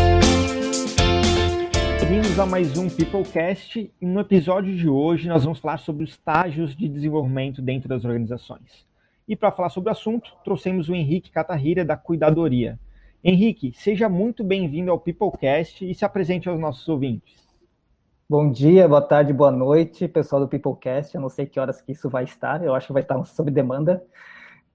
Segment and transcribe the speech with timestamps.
[2.12, 3.90] Bem-vindos a mais um Peoplecast.
[4.02, 8.86] No episódio de hoje nós vamos falar sobre os estágios de desenvolvimento dentro das organizações.
[9.26, 12.78] E para falar sobre o assunto, trouxemos o Henrique Catarrira da Cuidadoria.
[13.24, 17.48] Henrique, seja muito bem-vindo ao Peoplecast e se apresente aos nossos ouvintes.
[18.30, 21.16] Bom dia, boa tarde, boa noite, pessoal do Peoplecast.
[21.16, 23.50] Eu não sei que horas que isso vai estar, eu acho que vai estar sob
[23.50, 24.04] demanda.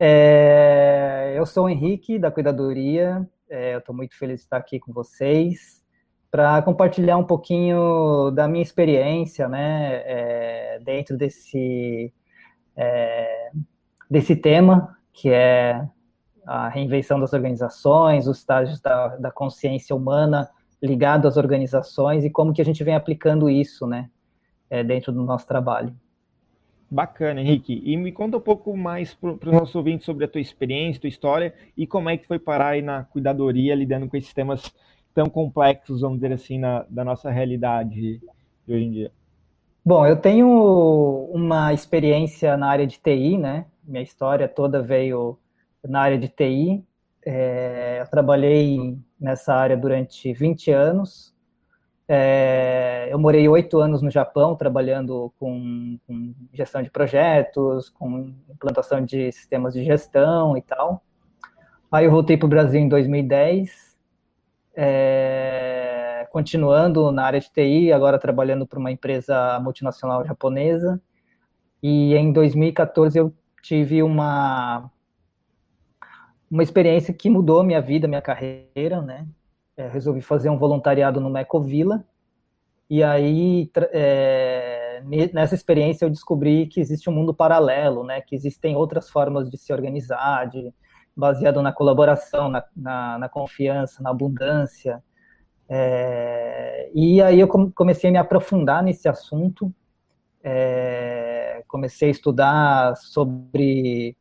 [0.00, 1.34] É...
[1.36, 3.74] Eu sou o Henrique da Cuidadoria, é...
[3.74, 5.84] eu estou muito feliz de estar aqui com vocês
[6.30, 12.12] para compartilhar um pouquinho da minha experiência, né, é, dentro desse
[12.76, 13.50] é,
[14.10, 15.82] desse tema que é
[16.46, 20.48] a reinvenção das organizações, os estágios da, da consciência humana
[20.80, 24.10] ligado às organizações e como que a gente vem aplicando isso, né,
[24.68, 25.94] é, dentro do nosso trabalho.
[26.88, 27.82] Bacana, Henrique.
[27.84, 31.08] E me conta um pouco mais para os nossos ouvintes sobre a tua experiência, tua
[31.08, 34.72] história e como é que foi parar aí na cuidadoria lidando com esses temas
[35.16, 38.20] tão complexos, vamos dizer assim, na, da nossa realidade
[38.66, 39.10] de hoje em dia?
[39.82, 40.46] Bom, eu tenho
[41.32, 43.64] uma experiência na área de TI, né?
[43.82, 45.38] Minha história toda veio
[45.82, 46.84] na área de TI.
[47.24, 51.34] É, eu trabalhei nessa área durante 20 anos.
[52.06, 59.02] É, eu morei oito anos no Japão, trabalhando com, com, gestão de projetos, com implantação
[59.02, 61.02] de sistemas de gestão e tal.
[61.90, 63.85] Aí eu voltei para o Brasil em 2010
[64.76, 71.00] é, continuando na área de TI, agora trabalhando para uma empresa multinacional japonesa.
[71.82, 74.90] E em 2014 eu tive uma
[76.50, 79.26] uma experiência que mudou minha vida, minha carreira, né?
[79.76, 82.04] É, resolvi fazer um voluntariado no Mecovila.
[82.88, 88.20] E aí, é, nessa experiência, eu descobri que existe um mundo paralelo, né?
[88.20, 90.72] Que existem outras formas de se organizar, de,
[91.16, 95.02] baseado na colaboração, na, na, na confiança, na abundância.
[95.68, 99.72] É, e aí eu comecei a me aprofundar nesse assunto,
[100.42, 104.16] é, comecei a estudar sobre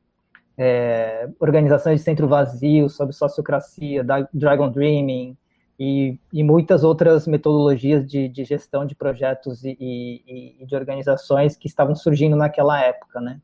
[0.58, 5.38] é, organizações de centro vazio, sobre sociocracia, Dragon Dreaming
[5.78, 11.58] e, e muitas outras metodologias de, de gestão de projetos e, e, e de organizações
[11.58, 13.40] que estavam surgindo naquela época, né?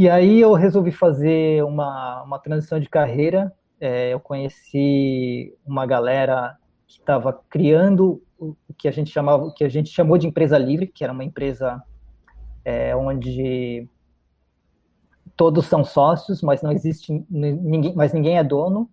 [0.00, 3.52] E aí eu resolvi fazer uma, uma transição de carreira.
[3.78, 6.56] É, eu conheci uma galera
[6.86, 10.56] que estava criando o que a gente chamava, o que a gente chamou de empresa
[10.56, 11.82] livre, que era uma empresa
[12.64, 13.86] é, onde
[15.36, 18.88] todos são sócios, mas não existe ninguém, mas ninguém é dono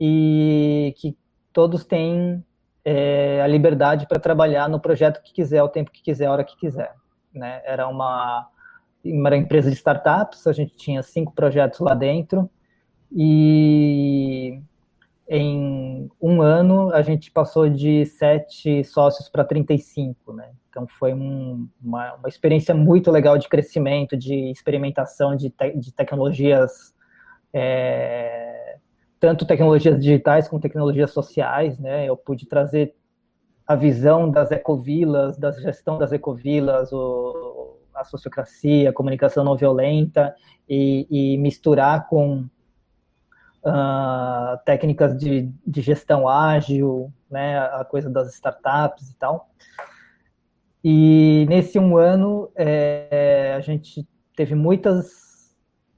[0.00, 1.16] e que
[1.52, 2.44] todos têm
[2.84, 6.42] é, a liberdade para trabalhar no projeto que quiser, o tempo que quiser, a hora
[6.42, 6.92] que quiser.
[7.32, 7.62] Né?
[7.64, 8.49] Era uma
[9.04, 12.50] uma empresa de startups, a gente tinha cinco projetos lá dentro,
[13.12, 14.60] e
[15.28, 20.50] em um ano a gente passou de sete sócios para 35, né?
[20.68, 25.92] Então foi um, uma, uma, experiência muito legal de crescimento, de experimentação de, te, de
[25.92, 26.94] tecnologias,
[27.52, 28.76] é,
[29.18, 32.06] tanto tecnologias digitais como tecnologias sociais, né?
[32.08, 32.94] Eu pude trazer
[33.66, 40.34] a visão das ecovilas, da gestão das ecovilas, o, a sociocracia, a comunicação não violenta
[40.68, 42.46] e, e misturar com
[43.64, 49.50] uh, técnicas de, de, gestão ágil, né, a coisa das startups e tal.
[50.82, 55.54] E nesse um ano é, a gente teve muitas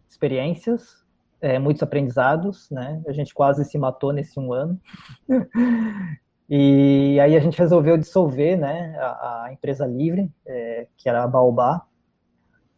[0.08, 1.04] experiências,
[1.40, 3.00] é, muitos aprendizados, né?
[3.06, 4.80] A gente quase se matou nesse um ano.
[6.54, 11.26] E aí a gente resolveu dissolver né, a, a empresa livre, é, que era a
[11.26, 11.80] Baobá.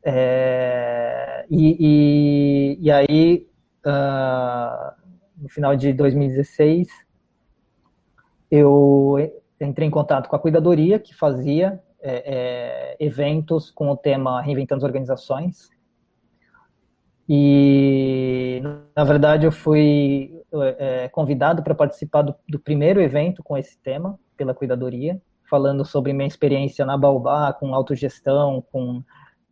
[0.05, 3.49] É, e, e, e, aí,
[3.87, 4.93] uh,
[5.37, 6.89] no final de 2016,
[8.51, 9.17] eu
[9.61, 14.81] entrei em contato com a Cuidadoria, que fazia é, é, eventos com o tema Reinventando
[14.81, 15.71] as Organizações.
[17.27, 18.61] E,
[18.95, 20.43] na verdade, eu fui
[20.79, 25.19] é, convidado para participar do, do, primeiro evento com esse tema, pela cuidadoria,
[25.49, 29.03] falando sobre minha experiência na Baobá, com autogestão, com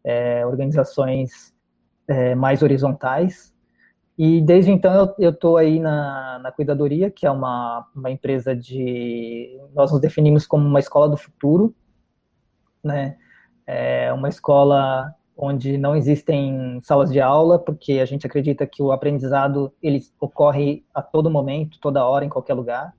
[0.05, 1.55] é, organizações
[2.09, 3.53] é, mais horizontais.
[4.19, 9.59] E desde então eu estou aí na, na Cuidadoria, que é uma, uma empresa de.
[9.75, 11.75] Nós nos definimos como uma escola do futuro,
[12.85, 13.17] né?
[13.67, 18.93] É uma escola onde não existem salas de aula, porque a gente acredita que o
[18.93, 22.95] aprendizado ele ocorre a todo momento, toda hora, em qualquer lugar.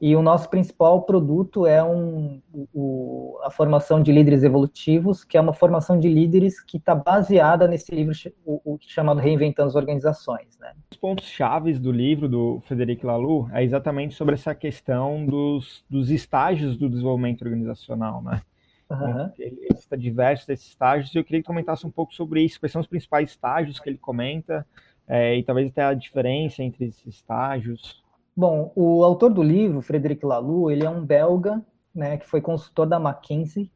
[0.00, 2.42] E o nosso principal produto é um,
[2.74, 7.68] o, a formação de líderes evolutivos, que é uma formação de líderes que está baseada
[7.68, 8.12] nesse livro
[8.44, 10.58] o, o, chamado Reinventando as Organizações.
[10.58, 10.74] Né?
[10.90, 16.10] Os pontos chaves do livro do Frederic Laloux é exatamente sobre essa questão dos, dos
[16.10, 18.42] estágios do desenvolvimento organizacional, né?
[18.90, 19.32] Uhum.
[19.38, 22.70] Ele está diversos desses estágios e eu queria que comentasse um pouco sobre isso, quais
[22.70, 24.66] são os principais estágios que ele comenta
[25.08, 28.03] é, e talvez até a diferença entre esses estágios.
[28.36, 31.64] Bom, o autor do livro, Frederic Laloux, ele é um belga,
[31.94, 33.70] né, que foi consultor da McKinsey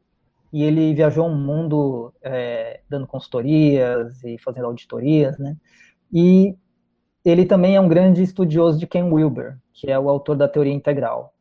[0.52, 5.56] e ele viajou o mundo é, dando consultorias e fazendo auditorias, né?
[6.12, 6.56] E
[7.24, 10.72] ele também é um grande estudioso de Ken Wilber, que é o autor da teoria
[10.72, 11.34] integral.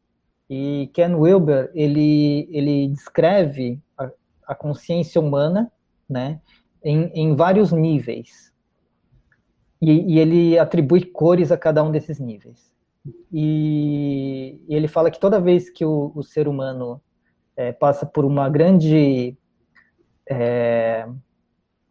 [0.49, 4.09] E Ken Wilber, ele, ele descreve a,
[4.47, 5.71] a consciência humana,
[6.09, 6.41] né,
[6.83, 8.53] em, em vários níveis.
[9.81, 12.71] E, e, ele atribui cores a cada um desses níveis.
[13.31, 17.01] E, e ele fala que toda vez que o, o ser humano
[17.55, 19.37] é, passa por uma grande
[20.29, 21.07] é,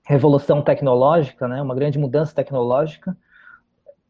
[0.04, 3.16] revolução tecnológica, né, uma grande mudança tecnológica,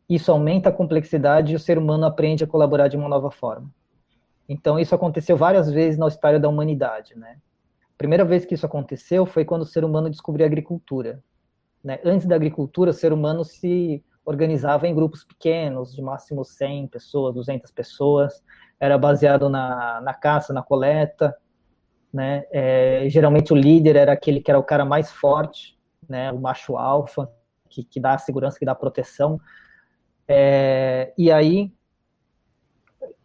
[0.09, 3.71] isso aumenta a complexidade e o ser humano aprende a colaborar de uma nova forma.
[4.49, 7.39] Então, isso aconteceu várias vezes na história da humanidade, né?
[7.83, 11.25] A primeira vez que isso aconteceu foi quando o ser humano descobriu a agricultura.
[11.83, 11.99] Né?
[12.05, 17.35] Antes da agricultura, o ser humano se organizava em grupos pequenos, de máximo 100 pessoas,
[17.35, 18.43] 200 pessoas,
[18.79, 21.35] era baseado na, na caça, na coleta,
[22.13, 22.45] né?
[22.51, 25.79] É, geralmente o líder era aquele que era o cara mais forte,
[26.09, 26.33] né?
[26.33, 27.31] O macho alfa,
[27.71, 29.41] que, que dá a segurança, que dá a proteção.
[30.29, 31.73] É, e aí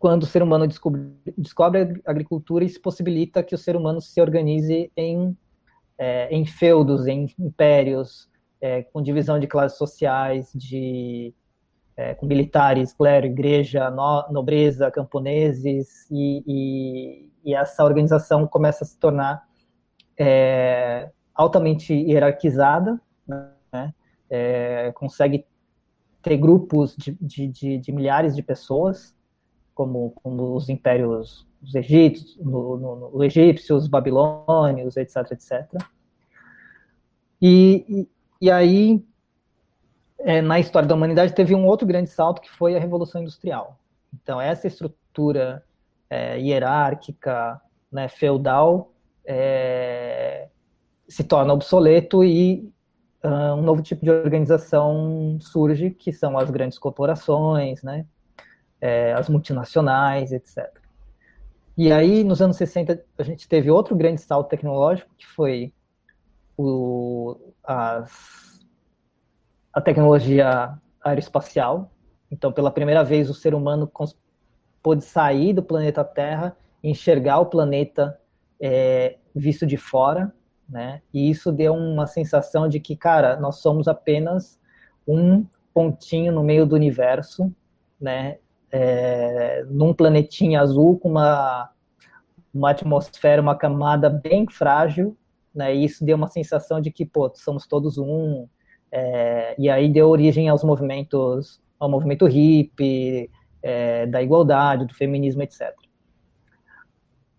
[0.01, 4.19] quando o ser humano descobre, descobre a agricultura, isso possibilita que o ser humano se
[4.19, 5.37] organize em,
[5.95, 8.27] é, em feudos, em impérios,
[8.61, 11.33] é, com divisão de classes sociais, de,
[11.97, 18.87] é, com militares, clero, igreja, no, nobreza, camponeses, e, e, e, essa organização começa a
[18.87, 19.43] se tornar
[20.17, 23.93] é, altamente hierarquizada, né?
[24.29, 25.45] É, consegue
[26.21, 29.13] ter grupos de, de, de, de milhares de pessoas,
[29.73, 35.81] como, como os impérios os egípcios, no, no, no egípcios, babilônios, etc, etc.
[37.41, 38.07] E,
[38.41, 39.05] e aí,
[40.19, 43.79] é, na história da humanidade, teve um outro grande salto que foi a Revolução Industrial.
[44.13, 45.63] Então, essa estrutura
[46.09, 47.61] é, hierárquica,
[47.91, 48.91] né, feudal,
[49.23, 50.47] é,
[51.07, 52.71] se torna obsoleto e
[53.23, 58.05] uh, um novo tipo de organização surge, que são as grandes corporações, né,
[58.79, 60.67] é, as multinacionais, etc.
[61.77, 65.73] E aí, nos anos 60, a gente teve outro grande salto tecnológico, que foi
[66.61, 68.59] o, as,
[69.73, 71.91] a tecnologia aeroespacial.
[72.29, 73.91] Então, pela primeira vez, o ser humano
[74.81, 78.19] pôde sair do planeta Terra e enxergar o planeta
[78.59, 80.33] é, visto de fora,
[80.67, 81.01] né?
[81.13, 84.59] E isso deu uma sensação de que, cara, nós somos apenas
[85.07, 87.53] um pontinho no meio do universo,
[87.99, 88.37] né?
[88.71, 91.69] é, num planetinha azul com uma,
[92.53, 95.17] uma atmosfera, uma camada bem frágil,
[95.53, 95.75] né?
[95.75, 98.47] E isso deu uma sensação de que, pô, somos todos um.
[98.91, 103.29] É, e aí deu origem aos movimentos, ao movimento hippie,
[103.61, 105.73] é, da igualdade, do feminismo, etc.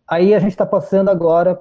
[0.09, 1.61] Aí a gente está passando agora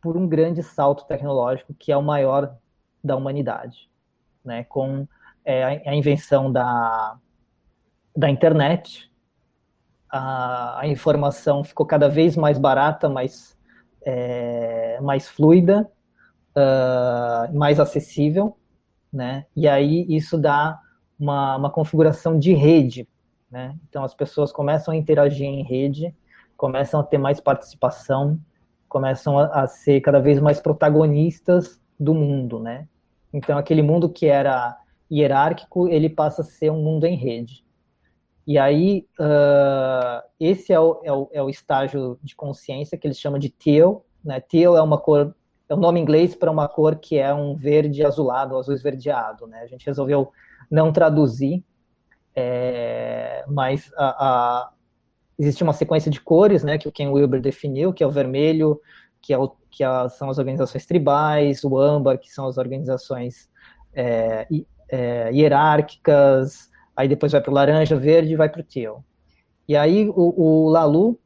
[0.00, 2.56] por um grande salto tecnológico que é o maior
[3.02, 3.90] da humanidade,
[4.44, 4.64] né?
[4.64, 5.06] Com
[5.44, 7.18] é, a invenção da
[8.14, 9.10] da internet,
[10.10, 13.56] a, a, informação ficou cada vez mais barata, mais,
[14.04, 15.90] é, mais fluida,
[16.56, 18.56] uh, mais acessível,
[19.12, 19.46] né?
[19.54, 20.78] E aí isso dá
[21.18, 23.08] uma, uma configuração de rede,
[23.50, 23.76] né?
[23.88, 26.14] Então as pessoas começam a interagir em rede,
[26.56, 28.38] começam a ter mais participação,
[28.88, 32.88] começam a, a ser cada vez mais protagonistas do mundo, né?
[33.32, 34.76] Então aquele mundo que era
[35.10, 37.64] hierárquico, ele passa a ser um mundo em rede.
[38.46, 43.18] E aí, uh, esse é o, é, o, é o, estágio de consciência que eles
[43.18, 44.04] chamam de teal.
[44.24, 44.40] Né?
[44.40, 45.34] Teal é uma cor,
[45.68, 49.46] é o um nome inglês para uma cor que é um verde azulado, azul esverdeado.
[49.46, 49.60] Né?
[49.60, 50.32] A gente resolveu
[50.68, 51.64] não traduzir,
[52.34, 54.72] é, mas a, a,
[55.38, 58.80] existe uma sequência de cores né, que o Ken Wilber definiu, que é o vermelho,
[59.20, 63.48] que, é o, que é, são as organizações tribais, o âmbar, que são as organizações
[63.94, 64.48] é,
[64.88, 69.04] é hierárquicas, aí depois vai para o laranja, verde e vai para o teal.
[69.68, 71.18] E aí o, o Lalu,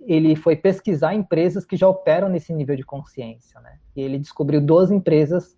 [0.00, 3.78] ele foi pesquisar empresas que já operam nesse nível de consciência, né?
[3.94, 5.56] E ele descobriu 12 empresas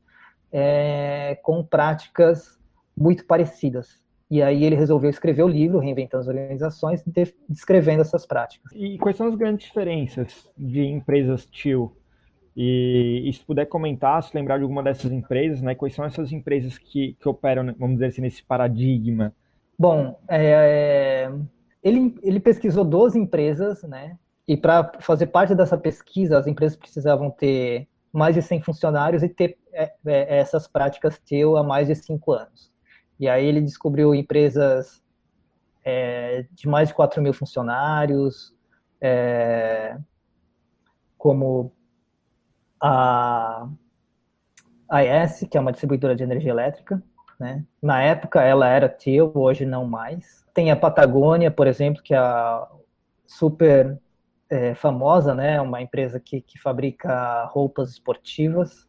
[0.53, 2.59] é, com práticas
[2.97, 4.01] muito parecidas.
[4.31, 7.03] E aí ele resolveu escrever o livro, Reinventando as Organizações,
[7.49, 8.71] descrevendo essas práticas.
[8.73, 11.97] E quais são as grandes diferenças de empresas TIL?
[12.63, 15.75] E, e se puder comentar, se lembrar de alguma dessas empresas, né?
[15.75, 19.33] Quais são essas empresas que, que operam, vamos dizer assim, nesse paradigma?
[19.79, 21.33] Bom, é,
[21.83, 24.19] ele, ele pesquisou 12 empresas, né?
[24.47, 29.29] E para fazer parte dessa pesquisa, as empresas precisavam ter mais de 100 funcionários e
[29.31, 32.71] ter é, é, essas práticas TIL há mais de 5 anos.
[33.19, 35.03] E aí ele descobriu empresas
[35.83, 38.55] é, de mais de 4 mil funcionários,
[39.01, 39.97] é,
[41.17, 41.73] como
[42.81, 43.69] a
[44.91, 47.03] AES, que é uma distribuidora de energia elétrica.
[47.39, 47.65] Né?
[47.83, 50.45] Na época ela era TIL, hoje não mais.
[50.53, 52.67] Tem a Patagônia, por exemplo, que é a
[53.27, 53.99] super
[54.51, 55.61] é, famosa, né?
[55.61, 58.89] Uma empresa que, que fabrica roupas esportivas.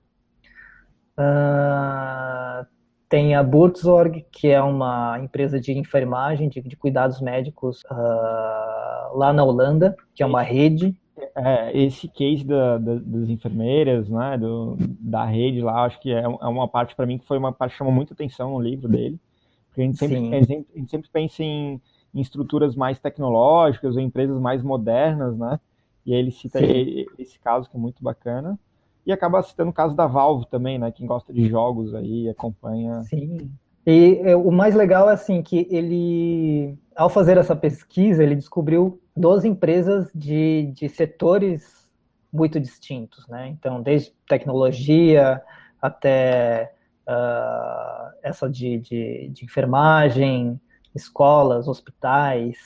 [1.17, 2.65] Uh,
[3.07, 9.31] tem a Burzorg, que é uma empresa de enfermagem, de, de cuidados médicos uh, lá
[9.31, 10.95] na Holanda, que é uma rede.
[11.35, 16.21] É, esse case da, da, das enfermeiras, né, do, da rede lá, acho que é,
[16.21, 18.87] é uma parte para mim que foi uma parte que chamou muita atenção no livro
[18.87, 19.19] dele.
[19.67, 21.81] Porque a gente sempre, a gente, a gente sempre pensa em,
[22.13, 25.59] em, estruturas mais tecnológicas ou empresas mais modernas, né?
[26.05, 27.05] E aí ele cita Sim.
[27.17, 28.59] esse caso que é muito bacana.
[29.05, 30.91] E acaba citando o caso da Valve também, né?
[30.91, 33.01] Quem gosta de jogos aí, acompanha.
[33.03, 33.49] Sim.
[33.85, 39.01] E é, o mais legal é assim que ele, ao fazer essa pesquisa, ele descobriu
[39.17, 41.89] 12 empresas de, de setores
[42.31, 43.47] muito distintos, né?
[43.47, 45.41] Então, desde tecnologia
[45.81, 46.73] até
[47.07, 50.61] uh, essa de, de, de enfermagem,
[50.93, 52.57] escolas, hospitais,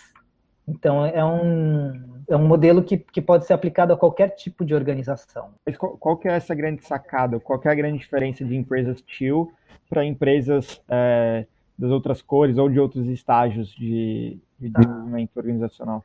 [0.68, 4.74] então, é um, é um modelo que, que pode ser aplicado a qualquer tipo de
[4.74, 5.52] organização.
[5.66, 7.40] Mas qual, qual que é essa grande sacada?
[7.40, 9.52] Qual é a grande diferença de empresas TIL
[9.88, 11.46] para empresas é,
[11.78, 14.80] das outras cores ou de outros estágios de, de tá.
[14.80, 16.04] desenvolvimento organizacional?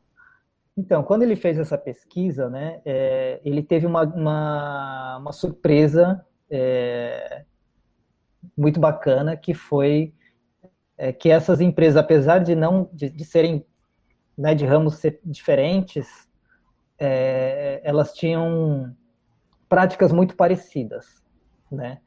[0.76, 7.44] Então, quando ele fez essa pesquisa, né, é, ele teve uma, uma, uma surpresa é,
[8.56, 10.14] muito bacana, que foi
[10.96, 13.64] é, que essas empresas, apesar de não de, de serem
[14.36, 16.28] né, de ramos diferentes,
[16.98, 18.96] é, elas tinham
[19.68, 21.22] práticas muito parecidas,
[21.70, 22.00] né?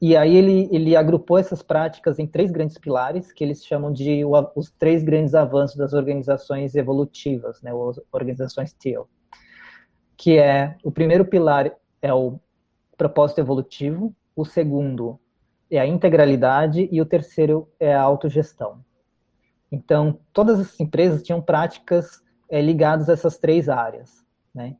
[0.00, 4.22] E aí ele, ele agrupou essas práticas em três grandes pilares, que eles chamam de
[4.56, 9.06] os três grandes avanços das organizações evolutivas, né, as organizações TEAL,
[10.16, 12.40] que é, o primeiro pilar é o
[12.96, 15.20] propósito evolutivo, o segundo
[15.70, 18.82] é a integralidade e o terceiro é a autogestão.
[19.70, 24.76] Então, todas as empresas tinham práticas é, ligadas a essas três áreas, né?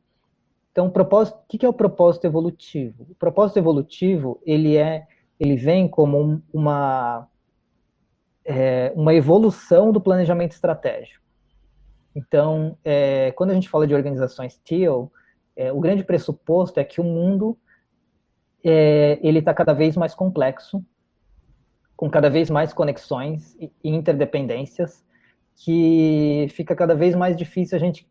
[0.71, 3.07] Então, o propósito, o que é o propósito evolutivo?
[3.09, 5.05] O propósito evolutivo, ele é,
[5.39, 7.27] ele vem como uma
[8.45, 11.23] é, uma evolução do planejamento estratégico.
[12.15, 15.11] Então, é, quando a gente fala de organizações TEAL,
[15.55, 17.57] é, o grande pressuposto é que o mundo
[18.63, 20.83] é, ele está cada vez mais complexo
[22.01, 25.05] com cada vez mais conexões e interdependências,
[25.55, 28.09] que fica cada vez mais difícil a gente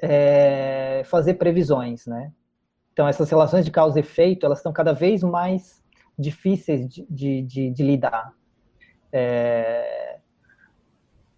[0.00, 2.32] é, fazer previsões, né?
[2.92, 5.82] Então, essas relações de causa e efeito, elas estão cada vez mais
[6.18, 8.32] difíceis de, de, de, de lidar.
[9.12, 10.18] É,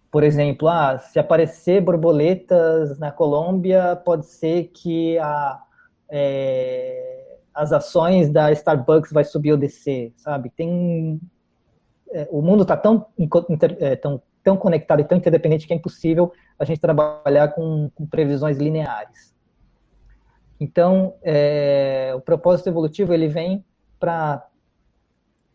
[0.09, 5.61] por exemplo, ah, se aparecer borboletas na Colômbia, pode ser que a,
[6.09, 10.49] é, as ações da Starbucks vai subir ou descer, sabe?
[10.49, 11.19] Tem
[12.11, 13.05] é, o mundo está tão,
[13.79, 18.05] é, tão, tão conectado e tão interdependente que é impossível a gente trabalhar com, com
[18.05, 19.33] previsões lineares.
[20.61, 23.65] Então, é, o propósito evolutivo ele vem
[23.99, 24.47] para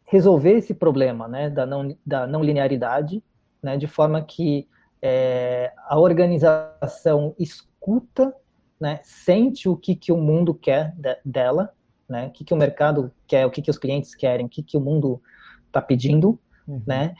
[0.04, 3.22] resolver esse problema né, da, não, da não linearidade,
[3.62, 4.68] né, de forma que
[5.00, 8.34] é, a organização escuta,
[8.80, 11.72] né, sente o que, que o mundo quer de, dela,
[12.08, 14.60] né, o que, que o mercado quer, o que, que os clientes querem, o que,
[14.60, 15.22] que o mundo
[15.68, 16.36] está pedindo,
[16.66, 16.82] uhum.
[16.84, 17.14] né?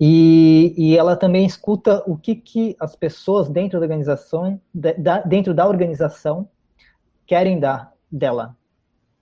[0.00, 5.54] E, e ela também escuta o que, que as pessoas dentro da organização, da, dentro
[5.54, 6.48] da organização,
[7.26, 8.56] querem dar dela,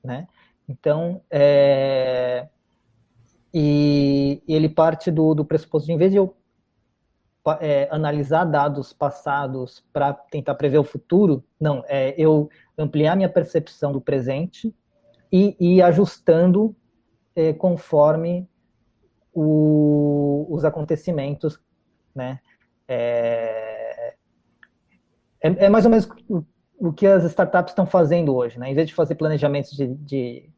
[0.02, 0.28] né?
[0.68, 2.48] Então, é,
[3.52, 6.36] e, ele parte do, do pressuposto de, em vez de eu
[7.60, 13.92] é, analisar dados passados para tentar prever o futuro, não, é eu ampliar minha percepção
[13.92, 14.74] do presente
[15.30, 16.74] e ir ajustando
[17.36, 18.48] é, conforme
[19.32, 21.60] o, os acontecimentos,
[22.14, 22.40] né?
[22.86, 24.14] É,
[25.42, 26.08] é, é mais ou menos
[26.88, 28.70] o, que as startups estão fazendo hoje, né?
[28.70, 30.50] Em vez de fazer planejamentos de, de,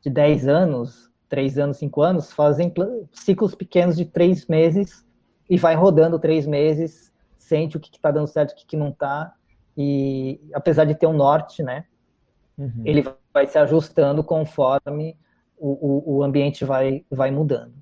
[0.00, 2.72] de 10 anos, 3 anos, 5 anos, fazem
[3.12, 5.04] ciclos pequenos de 3 meses
[5.48, 8.90] e vai rodando 3 meses, sente o que está dando certo, o que, que não
[8.90, 9.34] está,
[9.76, 11.84] e apesar de ter um norte, né?
[12.56, 12.82] Uhum.
[12.84, 15.16] Ele vai se ajustando conforme
[15.58, 17.74] o, o, o ambiente vai, vai mudando.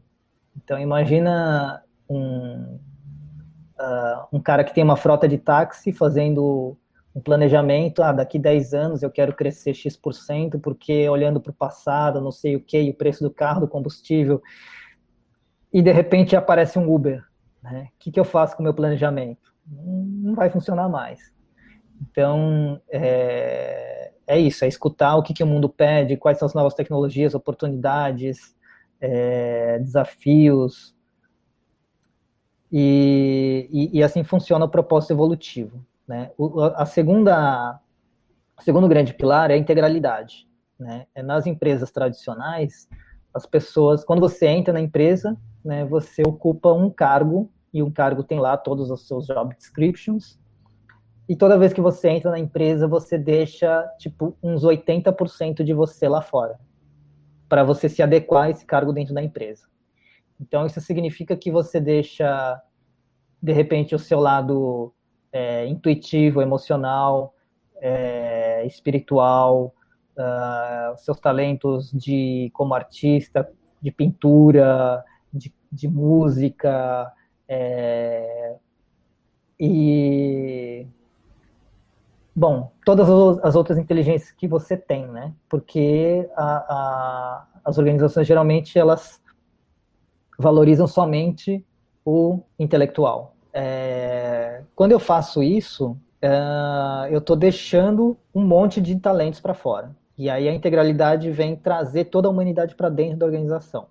[0.56, 2.78] Então, imagina um,
[3.78, 6.76] uh, um cara que tem uma frota de táxi fazendo
[7.14, 12.20] um planejamento, ah, daqui 10 anos eu quero crescer X%, porque olhando para o passado,
[12.20, 14.42] não sei o que, o preço do carro, do combustível,
[15.72, 17.22] e de repente aparece um Uber.
[17.62, 17.88] Né?
[17.94, 19.52] O que, que eu faço com o meu planejamento?
[19.66, 21.32] Não vai funcionar mais.
[22.00, 26.54] Então, é, é isso, é escutar o que, que o mundo pede, quais são as
[26.54, 28.56] novas tecnologias, oportunidades,
[29.00, 30.96] é, desafios,
[32.74, 35.84] e, e, e, assim funciona o propósito evolutivo.
[36.12, 36.30] Né?
[36.36, 37.80] O, a segunda,
[38.58, 40.46] o segundo grande pilar é a integralidade.
[40.78, 41.06] Né?
[41.14, 42.86] É nas empresas tradicionais,
[43.32, 48.22] as pessoas, quando você entra na empresa, né, você ocupa um cargo, e um cargo
[48.22, 50.38] tem lá todos os seus job descriptions,
[51.26, 56.06] e toda vez que você entra na empresa, você deixa, tipo, uns 80% de você
[56.10, 56.60] lá fora,
[57.48, 59.66] para você se adequar a esse cargo dentro da empresa.
[60.38, 62.60] Então, isso significa que você deixa,
[63.42, 64.92] de repente, o seu lado
[65.32, 67.34] é, intuitivo, emocional,
[67.80, 69.74] é, espiritual,
[70.16, 77.10] uh, seus talentos de como artista, de pintura, de, de música,
[77.48, 78.56] é,
[79.58, 80.86] e
[82.34, 83.08] bom, todas
[83.44, 85.32] as outras inteligências que você tem, né?
[85.48, 89.22] Porque a, a, as organizações geralmente elas
[90.38, 91.64] valorizam somente
[92.04, 93.36] o intelectual.
[94.74, 99.94] Quando eu faço isso, é, eu estou deixando um monte de talentos para fora.
[100.16, 103.86] E aí a integralidade vem trazer toda a humanidade para dentro da organização.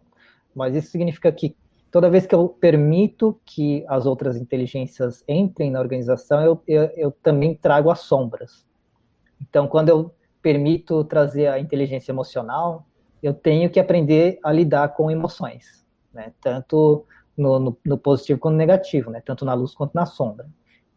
[0.54, 1.56] Mas isso significa que
[1.92, 7.12] toda vez que eu permito que as outras inteligências entrem na organização, eu, eu, eu
[7.12, 8.66] também trago as sombras.
[9.42, 12.86] Então, quando eu permito trazer a inteligência emocional,
[13.22, 15.82] eu tenho que aprender a lidar com emoções
[16.14, 16.34] né?
[16.42, 17.06] tanto
[17.38, 19.22] no, no, no, positivo quanto no negativo, né?
[19.24, 20.48] tanto na luz quanto na sombra.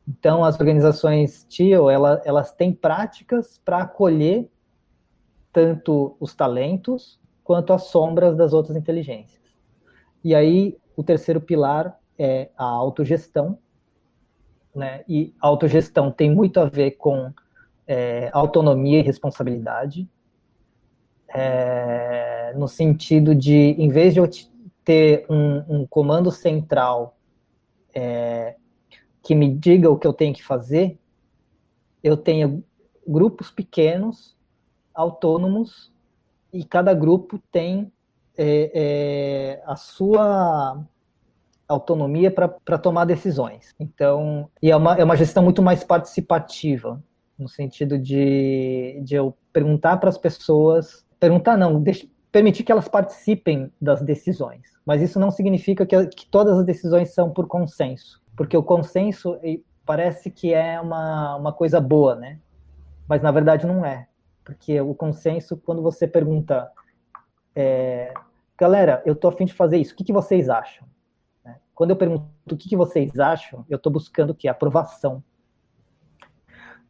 [0.07, 4.49] Então, as organizações TIO, ela, elas têm práticas para acolher
[5.53, 9.43] tanto os talentos quanto as sombras das outras inteligências.
[10.23, 13.59] E aí, o terceiro pilar é a autogestão,
[14.75, 15.05] né?
[15.09, 17.33] E autogestão tem muito a ver com
[17.87, 20.09] é, autonomia e responsabilidade,
[21.29, 24.29] é, no sentido de, em vez de eu
[24.85, 27.17] ter um, um comando central
[27.95, 28.57] é,
[29.25, 30.99] que me diga o que eu tenho que fazer,
[32.03, 32.63] eu tenho
[33.07, 34.37] grupos pequenos,
[34.95, 35.93] autônomos,
[36.53, 37.91] e cada grupo tem
[38.37, 40.85] é, é, a sua
[41.67, 43.75] autonomia para tomar decisões.
[43.81, 47.03] Então, e é uma, é uma gestão muito mais participativa,
[47.39, 52.89] no sentido de, de eu perguntar para as pessoas, perguntar não, deixa, permitir que elas
[52.89, 54.63] participem das decisões.
[54.85, 59.39] Mas isso não significa que, que todas as decisões são por consenso, porque o consenso
[59.85, 62.39] parece que é uma, uma coisa boa, né?
[63.09, 64.09] Mas na verdade não é,
[64.45, 66.71] porque o consenso, quando você pergunta,
[67.55, 68.13] é,
[68.59, 70.87] galera, eu tô afim de fazer isso, o que, que vocês acham?
[71.45, 71.57] Né?
[71.75, 74.49] Quando eu pergunto o que, que vocês acham, eu estou buscando o que?
[74.49, 75.23] Aprovação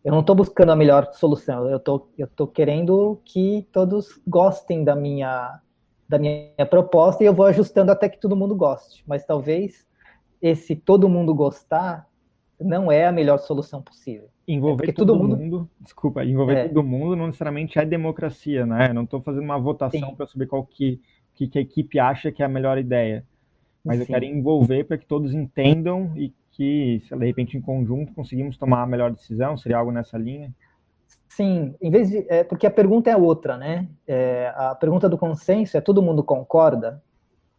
[0.05, 4.95] eu não estou buscando a melhor solução, eu tô, tô querendo que todos gostem da
[4.95, 5.59] minha,
[6.07, 9.03] da minha proposta e eu vou ajustando até que todo mundo goste.
[9.07, 9.87] Mas talvez
[10.45, 12.07] esse todo mundo gostar
[12.61, 14.29] não é a melhor solução possível.
[14.47, 16.69] Envolver é todo, mundo, mundo, desculpa, envolver é.
[16.69, 18.91] todo mundo não necessariamente é democracia, né?
[18.91, 21.01] Eu não estou fazendo uma votação para saber qual que,
[21.35, 23.25] que, que a equipe acha que é a melhor ideia.
[23.83, 24.03] Mas Sim.
[24.03, 28.59] eu quero envolver para que todos entendam e que, se de repente, em conjunto, conseguimos
[28.59, 29.57] tomar a melhor decisão?
[29.57, 30.55] Seria algo nessa linha?
[31.27, 32.27] Sim, em vez de.
[32.29, 33.89] É, porque a pergunta é outra, né?
[34.07, 37.03] É, a pergunta do consenso é todo mundo concorda?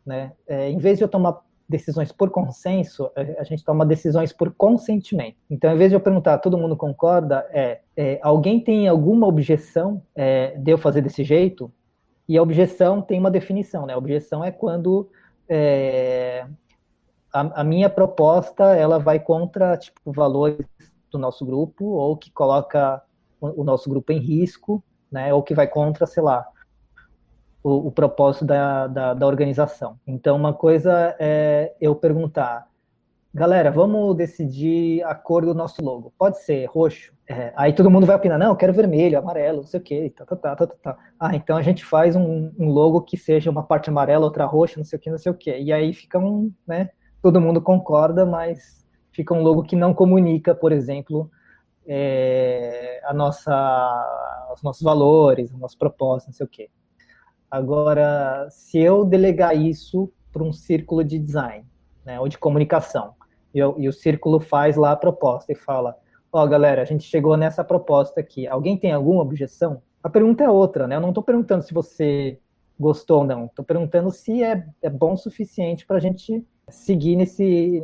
[0.06, 0.34] Né?
[0.48, 5.38] É, em vez de eu tomar decisões por consenso, a gente toma decisões por consentimento.
[5.49, 10.01] Então, em vez de eu perguntar, todo mundo concorda, é, é alguém tem alguma objeção
[10.15, 11.71] é, de eu fazer desse jeito?
[12.28, 13.93] E a objeção tem uma definição, né?
[13.93, 15.10] A objeção é quando
[15.49, 16.45] é,
[17.34, 20.65] a, a, minha proposta ela vai contra tipo valores
[21.12, 23.01] do nosso grupo ou que coloca
[23.39, 25.34] o, o nosso grupo em risco, né?
[25.34, 26.45] Ou que vai contra, sei lá,
[27.65, 29.97] o, o propósito da, da, da, organização.
[30.06, 32.67] Então, uma coisa é eu perguntar,
[33.34, 36.13] galera, vamos decidir a cor do nosso logo.
[36.15, 37.12] Pode ser roxo.
[37.28, 40.13] É, aí todo mundo vai opinar, não, eu quero vermelho, amarelo, não sei o quê,
[40.15, 40.97] tá, tá, tá, tá, tá, tá.
[41.19, 44.75] Ah, então a gente faz um, um, logo que seja uma parte amarela, outra roxa,
[44.78, 45.58] não sei o que, não sei o quê.
[45.60, 50.54] E aí fica um, né, todo mundo concorda, mas fica um logo que não comunica,
[50.54, 51.32] por exemplo,
[51.88, 56.69] é, a nossa, os nossos valores, o nosso propósito, não sei o quê.
[57.56, 61.65] Agora, se eu delegar isso para um círculo de design,
[62.04, 63.13] né, ou de comunicação,
[63.54, 65.96] e, eu, e o círculo faz lá a proposta e fala,
[66.34, 69.82] ó, oh, galera, a gente chegou nessa proposta aqui, alguém tem alguma objeção?
[70.04, 70.98] A pergunta é outra, né?
[70.98, 72.38] Eu não estou perguntando se você
[72.78, 77.15] gostou ou não, estou perguntando se é, é bom o suficiente para a gente seguir
[77.15, 77.82] nesse,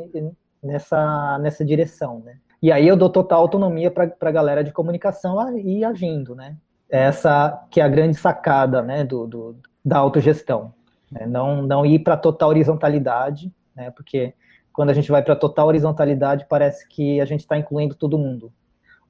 [0.62, 2.38] nessa, nessa direção, né?
[2.62, 6.58] E aí eu dou total autonomia para a galera de comunicação ir agindo, né?
[6.92, 10.74] Essa que é a grande sacada, né, do, do da autogestão.
[11.12, 11.26] Né?
[11.26, 13.92] Não, não ir para total horizontalidade, né?
[13.92, 14.34] Porque
[14.72, 18.52] quando a gente vai para total horizontalidade, parece que a gente está incluindo todo mundo.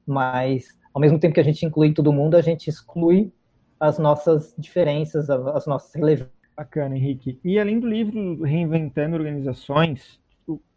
[0.05, 3.31] Mas, ao mesmo tempo que a gente inclui todo mundo, a gente exclui
[3.79, 6.31] as nossas diferenças, as nossas relevâncias.
[6.55, 7.39] Bacana, Henrique.
[7.43, 10.19] E além do livro Reinventando Organizações,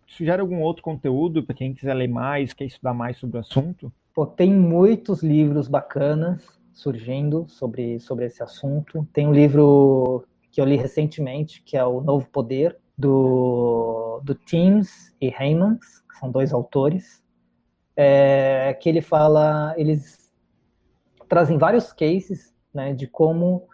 [0.07, 3.93] sugere algum outro conteúdo para quem quiser ler mais, quer estudar mais sobre o assunto?
[4.15, 6.41] Pô, tem muitos livros bacanas
[6.75, 9.09] surgindo sobre, sobre esse assunto.
[9.13, 15.15] Tem um livro que eu li recentemente, que é o Novo Poder, do, do Teams
[15.21, 17.25] e Heymans, que são dois autores,
[17.97, 20.33] é, que ele fala, eles
[21.29, 23.67] trazem vários cases né, de como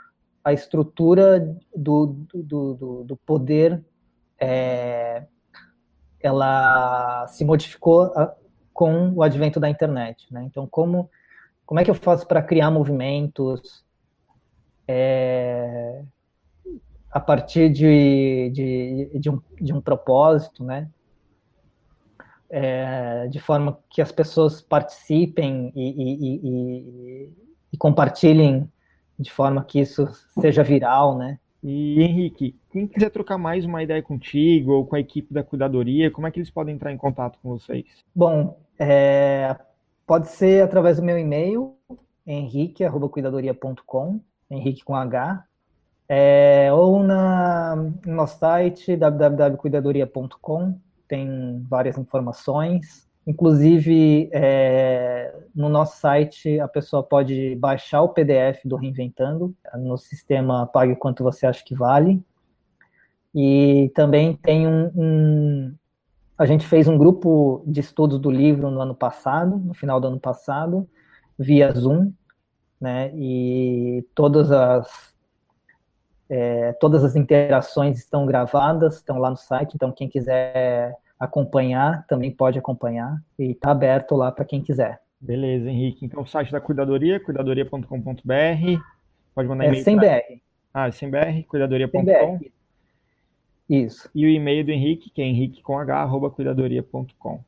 [0.45, 1.41] a estrutura
[1.75, 3.83] do, do, do, do poder
[4.39, 5.27] é,
[6.21, 8.11] ela se modificou
[8.73, 10.33] com o advento da internet.
[10.33, 10.45] Né?
[10.45, 11.11] Então, como,
[11.71, 13.85] como é que eu faço para criar movimentos?
[14.89, 16.03] É,
[17.13, 20.91] a partir de, de, de, um, de um propósito, né?
[22.51, 27.33] É, de forma que as pessoas participem e, e, e,
[27.73, 28.69] e, compartilhem
[29.17, 30.09] de forma que isso
[30.41, 31.39] seja viral, né?
[31.63, 36.11] E Henrique, quem quiser trocar mais uma ideia contigo ou com a equipe da cuidadoria,
[36.11, 37.85] como é que eles podem entrar em contato com vocês?
[38.13, 39.55] Bom, é,
[40.11, 41.77] pode ser através do meu e-mail,
[42.27, 44.21] henrique@cuidadoria.com,
[44.51, 45.45] Henrique com H,
[46.09, 53.09] é, ou na, no nosso site www.cuidadoria.com, tem várias informações.
[53.25, 60.67] Inclusive, é, no nosso site, a pessoa pode baixar o PDF do Reinventando no sistema
[60.67, 62.21] Pague Quanto Você Acha Que Vale.
[63.33, 65.75] E também tem um, um,
[66.41, 70.07] A gente fez um grupo de estudos do livro no ano passado, no final do
[70.07, 70.89] ano passado,
[71.39, 72.15] via Zoom,
[72.81, 73.11] né?
[73.15, 75.15] E todas as
[76.31, 82.31] é, todas as interações estão gravadas, estão lá no site, então quem quiser acompanhar também
[82.31, 84.99] pode acompanhar e está aberto lá para quem quiser.
[85.21, 86.07] Beleza, Henrique.
[86.07, 88.83] Então o site da Cuidadoria, cuidadoria.com.br,
[89.35, 89.85] pode mandar é e-mail.
[89.85, 90.09] Sem pra...
[90.09, 90.41] BR.
[90.73, 92.41] Ah, sem BR, cuidadoria.com.
[93.71, 94.11] Isso.
[94.13, 97.41] E o e-mail do Henrique, que é henrique com h, arroba cuidadoria.com.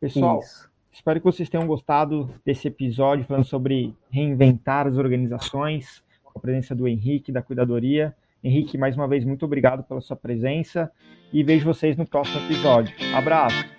[0.00, 0.70] Pessoal, Isso.
[0.92, 6.76] espero que vocês tenham gostado desse episódio falando sobre reinventar as organizações com a presença
[6.76, 8.14] do Henrique, da Cuidadoria.
[8.42, 10.92] Henrique, mais uma vez, muito obrigado pela sua presença
[11.32, 12.94] e vejo vocês no próximo episódio.
[13.12, 13.77] Abraço!